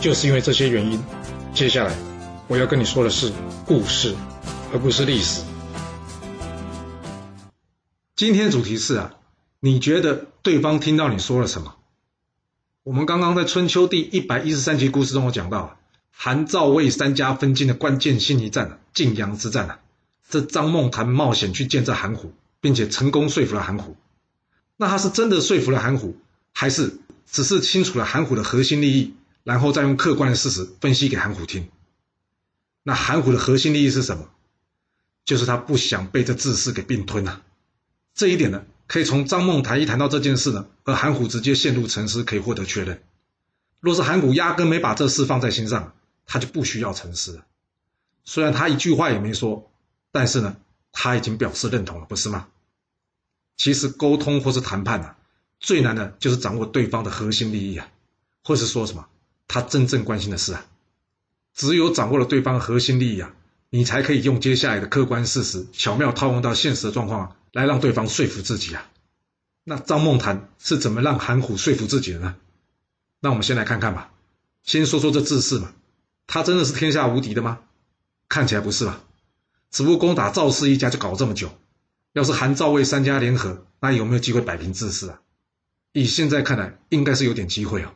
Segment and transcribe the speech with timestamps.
[0.00, 1.02] 就是因为这些原因，
[1.52, 1.92] 接下来
[2.46, 3.32] 我要跟你说的是
[3.66, 4.14] 故事，
[4.72, 5.42] 而不是历史。
[8.14, 9.14] 今天主题是啊，
[9.58, 11.74] 你觉得对方听到你说了什么？
[12.84, 15.76] 我们刚刚在春秋第一百一十三集故事中我讲到，
[16.12, 19.80] 韩赵魏三家分晋的关键性一战——晋阳之战啊，
[20.28, 23.96] 这张梦谈冒险去见这韩虎，并且成功说服了韩虎。
[24.76, 26.16] 那他是真的说服了韩虎，
[26.52, 29.14] 还是只是清楚了韩虎的核心利益？
[29.48, 31.70] 然后再用客观的事实分析给韩虎听。
[32.82, 34.28] 那韩虎的核心利益是什么？
[35.24, 37.40] 就是他不想被这自私给并吞呐。
[38.14, 43.02] 这一点呢，可以从张梦谈一谈到这件事呢，而韩虎直接陷入沉思，可以获得确认。
[43.80, 45.94] 若是韩虎压根没把这事放在心上，
[46.26, 47.46] 他就不需要沉思了。
[48.26, 49.70] 虽然他一句话也没说，
[50.12, 50.58] 但是呢，
[50.92, 52.48] 他已经表示认同了，不是吗？
[53.56, 55.16] 其实沟通或是谈判啊，
[55.58, 57.88] 最难的就是掌握对方的核心利益啊，
[58.44, 59.08] 或是说什么？
[59.48, 60.64] 他真正关心的是啊，
[61.54, 63.34] 只有掌握了对方核心利益啊，
[63.70, 68.88] 你才可以用接下来的客观事实巧妙套用到现实的状况啊，来让对方说服自己啊。
[69.64, 72.36] 那张梦谈是怎么让韩虎说服自己的呢？
[73.20, 74.12] 那我们先来看看吧。
[74.62, 75.72] 先说说这智士嘛，
[76.26, 77.60] 他真的是天下无敌的吗？
[78.28, 79.02] 看起来不是吧。
[79.70, 81.50] 只不过攻打赵氏一家就搞这么久，
[82.12, 85.20] 要是韩赵魏三家联合，那有没有机会摆平智士啊？
[85.92, 87.92] 以现在看来，应该是有点机会哦。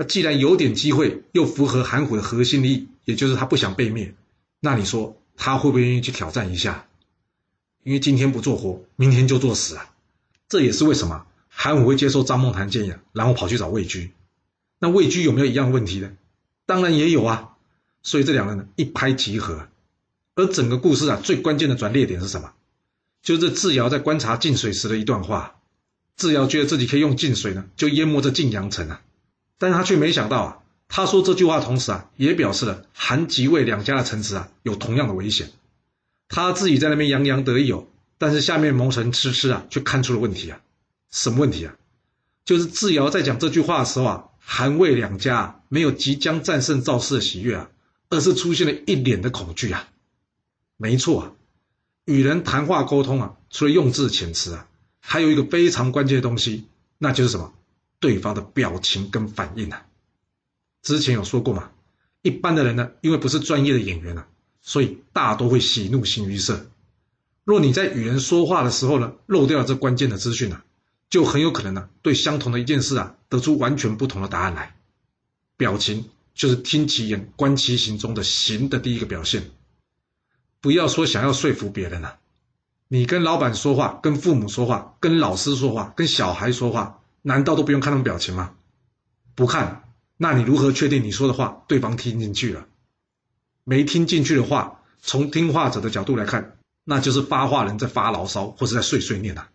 [0.00, 4.14] 那既然有点机会，又符合韩虎的核心利益，也就是他不想被灭，
[4.58, 6.86] 那你说他会不会愿意去挑战一下？
[7.82, 9.94] 因为今天不做活，明天就做死啊！
[10.48, 14.10] 这也是为什么韩虎会接受张梦谈建议，然后跑去找魏居。
[14.78, 16.10] 那魏居有没有一样问题呢？
[16.64, 17.56] 当然也有啊！
[18.02, 19.68] 所以这两个人一拍即合。
[20.34, 22.54] 而整个故事啊，最关键的转捩点是什么？
[23.22, 25.56] 就是智瑶在观察晋水时的一段话。
[26.16, 29.02] 智瑶觉得自己可以用晋水呢，就淹没这晋阳城啊。
[29.60, 35.52] 但是他却没想到啊，他说这句话同时啊，也表示了韩吉魏两家的城池啊有同样的危险。
[36.28, 40.62] 他自己在那边洋洋得意哦，但是下面谋臣痴痴啊，却看出了问题啊。
[41.10, 41.76] 什么问题啊？
[42.46, 47.70] 就是智瑶在讲这句话的时候啊，韩魏两家没有即将战胜赵氏的喜悦啊，
[48.08, 49.88] 而是出现了一脸的恐惧啊。
[50.78, 51.32] 没错啊，
[52.06, 54.66] 与人谈话沟通啊，除了用字遣词啊，
[55.00, 56.64] 还有一个非常关键的东西，
[56.96, 57.52] 那就是什么？
[58.00, 59.86] 对方的表情跟反应啊，
[60.82, 61.70] 之前有说过嘛，
[62.22, 64.26] 一般的人呢，因为不是专业的演员啊，
[64.60, 66.66] 所以大多会喜怒形于色。
[67.44, 70.64] 若你在与人说话的时候呢，漏掉了这关键的资讯啊，
[71.10, 74.76] 就很有可能呢，对相同的一件事啊，得出完全不同的答案来。
[75.56, 79.50] 表情就是听其言观其行中的行的第一个表现。
[80.62, 82.18] 不要说想要说服别人了，
[82.88, 86.99] 你跟老板说话，跟父母说话，跟老师说话，跟小孩说话。
[87.22, 88.52] 难道都不用看他们表情吗？
[89.34, 89.84] 不看，
[90.16, 92.66] 那你如何确定你说的话对方听进去了？
[93.64, 99.48] 没听进去的话，从听话者的角度来看，那就是发话人在发牢骚或是在碎碎念呐。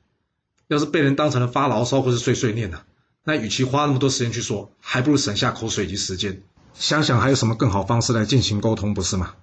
[0.68, 2.81] 要是被人当成了发牢骚或是碎碎念呐，
[3.24, 6.42] 那与其花那么多时间去说，还不如省下口水及时间，
[6.74, 9.36] 想想还有什么更好方式来进行沟通，不是吗？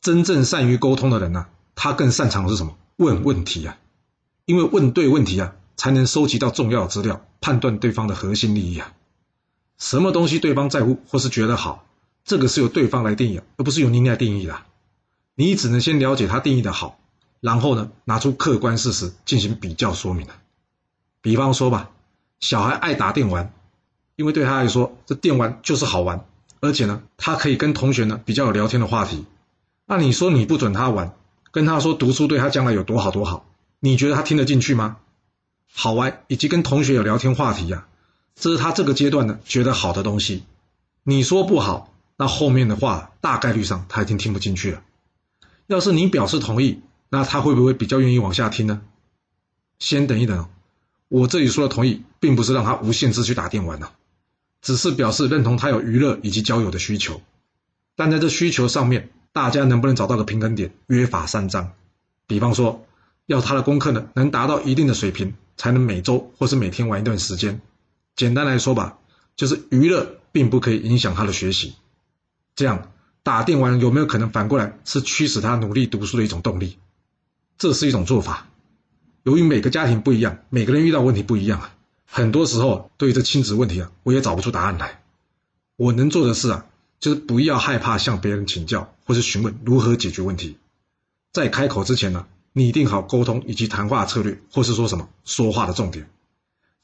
[0.00, 2.78] 真正善于沟通的人呢，他更擅长的是什么？
[2.96, 3.76] 问问题啊，
[4.46, 5.54] 因为问对问题啊。
[5.76, 8.92] 才能收集到重要资料，判断对方的核心利益啊。
[9.78, 11.84] 什么东西对方在乎或是觉得好，
[12.24, 14.58] 这个是由对方来定义，而不是由你来定义的。
[15.34, 16.98] 你只能先了解他定义的好，
[17.40, 20.26] 然后呢，拿出客观事实进行比较说明
[21.20, 21.90] 比方说吧，
[22.40, 23.52] 小孩爱打电玩，
[24.16, 26.24] 因为对他来说，这电玩就是好玩，
[26.60, 29.26] 而且呢，他可以跟同学呢比较有聊天的话题。
[29.84, 31.14] 那你说你不准他玩，
[31.50, 33.44] 跟他说读书对他将来有多好多好，
[33.78, 34.96] 你觉得他听得进去吗？
[35.78, 37.86] 好玩以及跟同学有聊天话题呀，
[38.34, 40.42] 这是他这个阶段呢觉得好的东西。
[41.02, 44.82] 你说不好，那后面的话大概率上他已经听不进去了。
[45.66, 46.80] 要是你表示同意，
[47.10, 48.80] 那他会不会比较愿意往下听呢？
[49.78, 50.48] 先等一等，
[51.08, 53.90] 我这里说的同意，并不是让他无限制去打电玩呢，
[54.62, 57.20] 只是表示认同他有娱乐以及交友的需求。
[57.96, 60.72] 但在这需求上面，大家能不能找到个平衡点？
[60.86, 61.72] 约法三章。
[62.26, 62.86] 比方说，
[63.26, 65.34] 要他的功课呢能达到一定的水平。
[65.56, 67.60] 才能每周或是每天玩一段时间。
[68.14, 68.98] 简单来说吧，
[69.36, 71.74] 就是娱乐并不可以影响他的学习。
[72.54, 72.92] 这样
[73.22, 76.78] 打电玩有没有可能反过来是驱使他努力读书的一种动力？
[77.58, 78.48] 这是一种做法。
[79.22, 81.74] 由于每个家庭不一样，每个人遇到问题不一样啊，
[82.06, 85.02] 很多时候对于这亲子问题啊，我也找不出答案来。
[85.76, 86.64] 我能做的事啊，
[87.00, 90.56] 就是不要害怕向别人请教或是询问如何解决问题。
[91.32, 92.26] 在开口之前呢，
[92.58, 96.08] 拟定好沟通以及谈话策略，或是说什么说话的重点。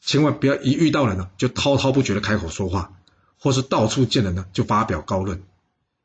[0.02, 2.92] 千万不要一遇到人呢，就滔滔不绝的开口说话，
[3.38, 5.42] 或是到处见人呢就发表高论，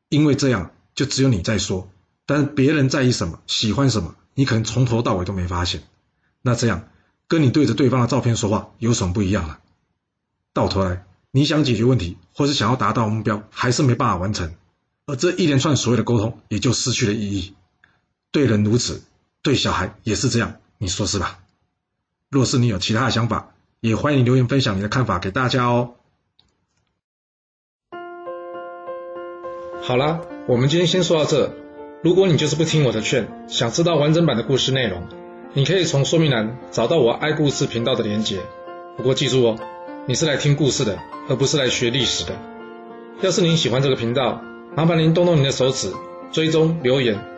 [0.08, 1.90] 因为这样就只有你在说，
[2.24, 5.82] 但是别人在意什么、喜欢什么，你可能从头到尾都没发现。
[6.40, 6.88] 那这样
[7.26, 9.58] 跟你对着对方的照片说话有什么不一样了？
[10.54, 14.54] 到头来你想解决问题，或是想要达到目标，还是没办法完成，
[15.04, 17.54] 而这一连串所谓的沟通也就失去了意义。
[18.30, 19.02] 对人如此，
[19.42, 21.38] 对小孩也是这样，你说是吧？
[22.30, 25.94] 若是你有其他的想法，也欢迎留言分享你的看法给大家哦。
[29.80, 31.54] 好啦，我们今天先说到这。
[32.04, 35.08] 如果你就是不听我的劝，想知道完整版的故事内容，
[35.54, 38.40] 你可以从说明栏找到我爱故事频道的连结。
[38.96, 39.58] 不过记住哦，
[40.06, 40.98] 你是来听故事的，
[41.28, 42.36] 而不是来学历史的。
[43.22, 44.42] 要是您喜欢这个频道，
[44.76, 45.92] 麻烦您动动您的手指，
[46.32, 47.37] 追踪留言。